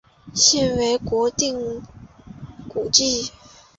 [0.33, 1.83] 现为国定
[2.67, 3.29] 古迹。